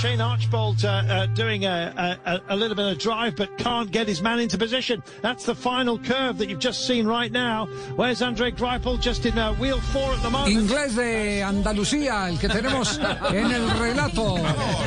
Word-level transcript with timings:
Shane 0.00 0.20
Archbold 0.20 0.84
uh, 0.84 0.88
uh, 0.88 1.26
doing 1.34 1.64
a, 1.64 2.20
a, 2.24 2.54
a, 2.54 2.56
little 2.56 2.76
bit 2.76 2.86
of 2.86 2.98
drive, 2.98 3.34
but 3.34 3.58
can't 3.58 3.90
get 3.90 4.06
his 4.06 4.22
man 4.22 4.38
into 4.38 4.56
position. 4.56 5.02
That's 5.22 5.44
the 5.44 5.56
final 5.56 5.98
curve 5.98 6.38
that 6.38 6.48
you've 6.48 6.60
just 6.60 6.86
seen 6.86 7.04
right 7.04 7.32
now. 7.32 7.66
Where's 7.96 8.22
Andre 8.22 8.52
Greipel? 8.52 9.00
Just 9.00 9.26
in 9.26 9.36
uh, 9.36 9.54
wheel 9.54 9.80
four 9.80 10.12
at 10.14 10.22
the 10.22 10.30
moment. 10.30 10.54
Inglés 10.54 10.94
de 10.94 11.42
Andalucía, 11.42 12.28
el 12.28 12.38
que 12.38 12.48
tenemos 12.48 13.00
en 13.32 13.50
el 13.50 13.68
relato. 13.80 14.36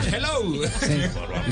Hello. 0.09 0.65
Sí. 0.79 1.01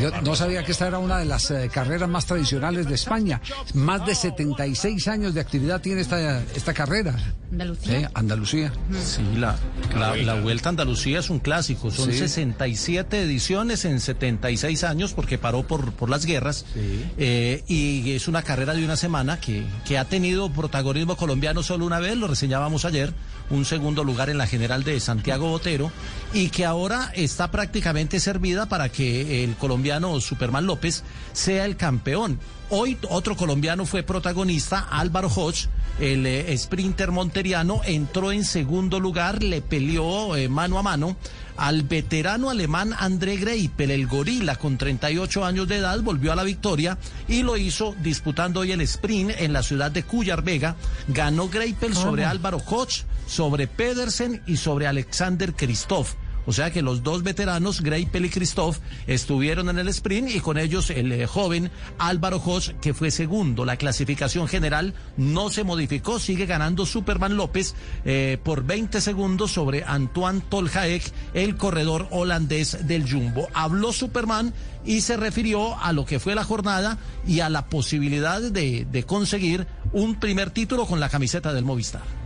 Yo 0.01 0.11
no 0.21 0.35
sabía 0.37 0.63
que 0.63 0.71
esta 0.71 0.87
era 0.87 0.99
una 0.99 1.17
de 1.17 1.25
las 1.25 1.51
eh, 1.51 1.69
carreras 1.73 2.07
más 2.07 2.25
tradicionales 2.25 2.87
de 2.87 2.95
España. 2.95 3.41
Más 3.73 4.05
de 4.05 4.15
76 4.15 5.05
años 5.09 5.33
de 5.33 5.41
actividad 5.41 5.81
tiene 5.81 5.99
esta, 5.99 6.41
esta 6.55 6.73
carrera. 6.73 7.13
Andalucía. 7.51 7.99
Eh, 7.99 8.09
Andalucía. 8.13 8.71
Sí, 9.03 9.21
la, 9.35 9.57
la, 9.97 10.15
la 10.15 10.35
Vuelta 10.35 10.69
a 10.69 10.71
Andalucía 10.71 11.19
es 11.19 11.29
un 11.29 11.39
clásico. 11.39 11.91
Son 11.91 12.09
Sí. 12.09 12.19
67 12.19 13.21
ediciones 13.21 13.48
en 13.49 13.99
76 13.99 14.83
años 14.83 15.13
porque 15.13 15.39
paró 15.39 15.63
por, 15.63 15.91
por 15.93 16.09
las 16.09 16.25
guerras. 16.25 16.65
Eh, 16.75 17.63
y 17.67 18.11
es 18.11 18.27
una 18.27 18.43
carrera 18.43 18.73
de 18.75 18.85
una 18.85 18.95
semana 18.95 19.39
que, 19.39 19.65
que 19.85 19.97
ha 19.97 20.05
tenido 20.05 20.51
protagonismo 20.51 21.17
colombiano 21.17 21.63
solo 21.63 21.85
una 21.85 21.99
vez, 21.99 22.15
lo 22.15 22.27
reseñábamos 22.27 22.85
ayer, 22.85 23.11
un 23.49 23.65
segundo 23.65 24.03
lugar 24.03 24.29
en 24.29 24.37
la 24.37 24.45
general 24.45 24.83
de 24.83 24.99
Santiago 24.99 25.49
Botero, 25.49 25.91
y 26.31 26.49
que 26.49 26.65
ahora 26.65 27.11
está 27.15 27.49
prácticamente 27.49 28.19
servida 28.19 28.69
para 28.69 28.89
que 28.89 29.43
el 29.43 29.55
colombiano 29.55 30.19
Superman 30.21 30.67
López 30.67 31.03
sea 31.33 31.65
el 31.65 31.75
campeón. 31.75 32.39
Hoy 32.71 32.99
otro 33.09 33.35
colombiano 33.35 33.87
fue 33.87 34.03
protagonista, 34.03 34.87
Álvaro 34.91 35.27
Hodge, 35.27 35.67
el 35.99 36.27
eh, 36.27 36.55
sprinter 36.55 37.09
monteriano, 37.09 37.81
entró 37.83 38.31
en 38.31 38.45
segundo 38.45 38.99
lugar, 38.99 39.41
le 39.41 39.63
peleó 39.63 40.35
eh, 40.35 40.49
mano 40.49 40.77
a 40.77 40.83
mano 40.83 41.17
al 41.59 41.83
veterano 41.83 42.49
alemán 42.49 42.95
André 42.97 43.35
Greipel, 43.35 43.91
el 43.91 44.07
gorila 44.07 44.55
con 44.55 44.77
38 44.77 45.43
años 45.43 45.67
de 45.67 45.77
edad, 45.77 45.99
volvió 46.01 46.31
a 46.31 46.35
la 46.35 46.43
victoria 46.43 46.97
y 47.27 47.43
lo 47.43 47.57
hizo 47.57 47.95
disputando 48.01 48.61
hoy 48.61 48.71
el 48.71 48.81
sprint 48.81 49.31
en 49.37 49.51
la 49.51 49.61
ciudad 49.61 49.91
de 49.91 50.03
Cuyar 50.03 50.41
Vega. 50.41 50.77
Ganó 51.09 51.49
Greipel 51.49 51.93
sobre 51.93 52.23
Álvaro 52.23 52.59
Hodge, 52.65 53.03
sobre 53.27 53.67
Pedersen 53.67 54.41
y 54.47 54.55
sobre 54.55 54.87
Alexander 54.87 55.53
Kristoff. 55.53 56.15
O 56.45 56.53
sea 56.53 56.71
que 56.71 56.81
los 56.81 57.03
dos 57.03 57.23
veteranos, 57.23 57.81
Greipel 57.81 58.25
y 58.25 58.29
Christoph, 58.29 58.77
estuvieron 59.07 59.69
en 59.69 59.79
el 59.79 59.87
sprint 59.89 60.29
y 60.29 60.39
con 60.39 60.57
ellos 60.57 60.89
el 60.89 61.11
eh, 61.11 61.27
joven 61.27 61.71
Álvaro 61.97 62.41
Hodge, 62.43 62.75
que 62.81 62.93
fue 62.93 63.11
segundo. 63.11 63.65
La 63.65 63.77
clasificación 63.77 64.47
general 64.47 64.93
no 65.17 65.49
se 65.49 65.63
modificó, 65.63 66.19
sigue 66.19 66.45
ganando 66.45 66.85
Superman 66.85 67.37
López 67.37 67.75
eh, 68.05 68.37
por 68.43 68.63
20 68.63 69.01
segundos 69.01 69.51
sobre 69.51 69.83
Antoine 69.83 70.41
Toljaek, 70.41 71.03
el 71.33 71.55
corredor 71.55 72.07
holandés 72.11 72.87
del 72.87 73.09
Jumbo. 73.09 73.47
Habló 73.53 73.93
Superman 73.93 74.53
y 74.85 75.01
se 75.01 75.17
refirió 75.17 75.77
a 75.77 75.93
lo 75.93 76.05
que 76.05 76.19
fue 76.19 76.35
la 76.35 76.43
jornada 76.43 76.97
y 77.27 77.41
a 77.41 77.49
la 77.49 77.67
posibilidad 77.67 78.41
de 78.41 79.03
conseguir 79.05 79.67
un 79.91 80.19
primer 80.19 80.51
título 80.51 80.85
con 80.85 80.99
la 80.99 81.09
camiseta 81.09 81.53
del 81.53 81.65
Movistar. 81.65 82.18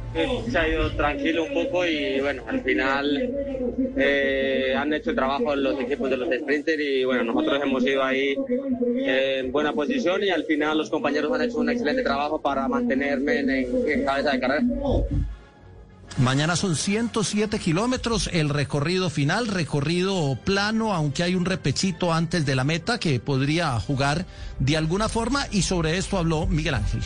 Se 0.50 0.58
ha 0.58 0.68
ido 0.68 0.92
tranquilo 0.92 1.44
un 1.46 1.54
poco 1.54 1.86
y 1.86 2.20
bueno, 2.20 2.44
al 2.48 2.62
final 2.62 3.32
eh, 3.98 4.74
han 4.78 4.94
hecho 4.94 5.10
el 5.10 5.16
trabajo 5.16 5.56
los 5.56 5.80
equipos 5.80 6.10
de 6.10 6.18
los 6.18 6.30
sprinters 6.30 6.82
y 6.82 7.04
bueno, 7.04 7.24
nosotros 7.24 7.62
hemos 7.64 7.84
ido 7.84 8.04
ahí 8.04 8.36
en 8.96 9.52
buena 9.52 9.74
posición 9.74 10.24
y 10.24 10.30
al 10.30 10.44
final 10.46 10.78
los 10.78 10.90
compañeros 10.90 11.32
han 11.34 11.42
hecho 11.42 11.58
un 11.58 11.70
excelente 11.70 12.04
trabajo 12.04 12.42
para 12.42 12.68
mantenerme 12.68 13.40
en, 13.40 13.50
en 13.50 14.06
cabeza 14.06 14.32
de 14.32 14.40
carrera. 14.40 14.64
Mañana 16.20 16.56
son 16.56 16.76
107 16.76 17.58
kilómetros 17.58 18.30
el 18.32 18.50
recorrido 18.50 19.10
final, 19.10 19.48
recorrido 19.48 20.38
plano, 20.44 20.94
aunque 20.94 21.24
hay 21.24 21.34
un 21.34 21.44
repechito 21.44 22.14
antes 22.14 22.46
de 22.46 22.56
la 22.56 22.64
meta 22.64 23.00
que 23.00 23.20
podría 23.20 23.80
jugar 23.80 24.28
de 24.60 24.78
alguna 24.78 25.10
forma 25.10 25.48
y 25.50 25.64
sobre 25.64 25.98
esto 25.98 26.20
habló 26.20 26.46
Miguel 26.46 26.76
Ángel. 26.76 27.02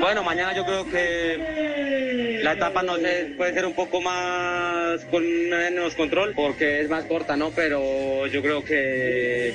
Bueno, 0.00 0.24
mañana 0.24 0.54
yo 0.54 0.64
creo 0.64 0.88
que 0.88 2.40
la 2.42 2.54
etapa 2.54 2.82
no 2.82 2.96
sé, 2.96 3.34
puede 3.36 3.52
ser 3.52 3.66
un 3.66 3.74
poco 3.74 4.00
más 4.00 5.04
con 5.10 5.22
menos 5.50 5.94
control 5.94 6.32
porque 6.34 6.80
es 6.80 6.88
más 6.88 7.04
corta, 7.04 7.36
¿no? 7.36 7.50
Pero 7.50 8.26
yo 8.26 8.40
creo 8.40 8.64
que 8.64 9.54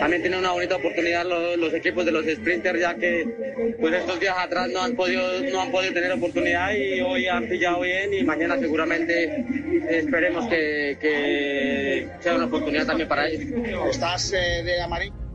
también 0.00 0.22
tiene 0.22 0.38
una 0.38 0.50
bonita 0.50 0.76
oportunidad 0.76 1.24
los, 1.24 1.72
equipos 1.72 2.04
de 2.04 2.10
los 2.10 2.26
sprinters 2.26 2.80
ya 2.80 2.94
que 2.96 3.74
pues 3.78 3.94
estos 3.94 4.18
días 4.18 4.34
atrás 4.36 4.68
no 4.70 4.82
han 4.82 4.96
podido 4.96 5.22
no 5.52 5.60
han 5.60 5.70
podido 5.70 5.92
tener 5.92 6.12
oportunidad 6.12 6.72
y 6.74 7.00
hoy 7.00 7.28
han 7.28 7.48
pillado 7.48 7.80
bien 7.80 8.12
y 8.12 8.24
mañana 8.24 8.58
seguramente 8.58 9.44
esperemos 9.88 10.48
que, 10.48 10.98
que 11.00 12.08
sea 12.20 12.34
una 12.34 12.46
oportunidad 12.46 12.86
también 12.86 13.08
para 13.08 13.28
ellos. 13.28 13.46
¿Estás 13.90 14.32
eh, 14.32 14.62
de 14.64 14.82
amarillo? 14.82 15.25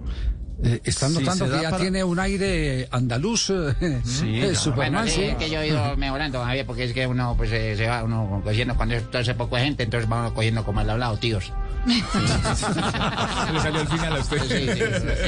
Eh, 0.63 0.79
están 0.83 1.11
Sí, 1.11 1.19
notando 1.19 1.45
se 1.47 1.51
que 1.51 1.61
ya 1.63 1.69
para- 1.71 1.81
tiene 1.81 2.03
un 2.03 2.19
aire 2.19 2.87
andaluz. 2.91 3.49
eh, 3.49 4.01
Sí, 4.05 4.39
eh. 4.41 4.53
Superman, 4.55 5.03
Bueno, 5.05 5.07
sí, 5.07 5.21
sí. 5.21 5.23
es 5.23 5.35
que 5.37 5.49
yo 5.49 5.59
he 5.61 5.67
ido 5.69 5.97
mejorando, 5.97 6.43
Javier, 6.43 6.65
porque 6.65 6.83
es 6.83 6.93
que 6.93 7.07
uno 7.07 7.33
pues 7.35 7.51
eh, 7.51 7.75
se 7.75 7.87
va 7.87 8.03
uno 8.03 8.41
cogiendo 8.43 8.75
cuando 8.75 8.95
es 8.95 9.09
todo 9.09 9.21
ese 9.21 9.33
poco 9.33 9.55
de 9.55 9.63
gente, 9.63 9.83
entonces 9.83 10.07
vamos 10.07 10.33
cogiendo 10.33 10.63
como 10.63 10.79
al 10.81 10.89
hablado, 10.89 11.17
tíos. 11.17 11.51
Le 11.85 13.59
salió 13.59 13.81
al 13.81 13.87
final 13.87 14.15
a 14.15 14.19
usted. 14.19 14.37
Sí, 14.41 14.47
sí, 14.73 14.83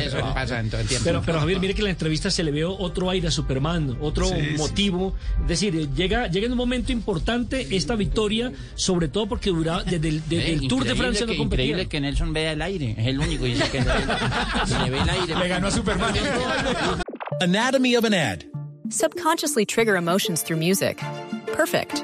eso 0.05 0.19
pasa 0.33 0.59
en 0.59 0.69
todo 0.69 0.81
el 0.81 0.87
tiempo. 0.87 1.03
Pero, 1.05 1.21
pero 1.25 1.39
Javier, 1.39 1.59
mire 1.59 1.73
que 1.73 1.81
en 1.81 1.85
la 1.85 1.89
entrevista 1.91 2.29
se 2.29 2.43
le 2.43 2.51
veo 2.51 2.75
otro 2.77 3.09
aire 3.09 3.27
a 3.27 3.31
Superman, 3.31 3.97
otro 4.01 4.27
Sí, 4.27 4.35
sí. 4.35 4.57
motivo. 4.57 5.15
Es 5.41 5.47
decir, 5.47 5.75
eh, 5.75 5.87
llega, 5.95 6.27
llega 6.27 6.45
en 6.45 6.51
un 6.51 6.57
momento 6.57 6.91
importante 6.91 7.75
esta 7.75 7.95
victoria, 7.95 8.51
sobre 8.75 9.07
todo 9.07 9.27
porque 9.27 9.49
duraba 9.49 9.83
desde 9.83 10.09
el, 10.09 10.21
desde 10.27 10.49
Eh, 10.49 10.53
el 10.53 10.67
Tour 10.67 10.83
de 10.83 10.95
Francia 10.95 11.25
que, 11.25 11.33
no 11.33 11.37
competía. 11.37 11.65
Increíble 11.65 11.89
que 11.89 11.99
Nelson 12.01 12.33
vea 12.33 12.51
el 12.53 12.61
aire, 12.61 12.95
es 12.97 13.07
el 13.07 13.19
único 13.19 13.45
y 13.47 13.53
dice 13.53 13.69
que 13.71 13.81
se 13.81 14.79
le 14.83 14.89
ve 14.89 14.99
el 15.01 15.09
aire. 15.09 15.35
Le 15.35 15.47
ganó 15.47 15.67
a 15.67 15.71
Superman. 15.71 16.13
Anatomy 17.41 17.95
of 17.95 18.05
an 18.05 18.13
ad. 18.13 18.43
Subconsciously 18.89 19.65
trigger 19.65 19.95
emotions 19.95 20.43
through 20.43 20.59
music. 20.59 21.01
Perfect. 21.55 22.03